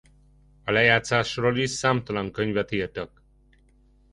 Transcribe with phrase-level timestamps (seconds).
[0.63, 3.23] A lejátszásról is számtalan könyvet írtak.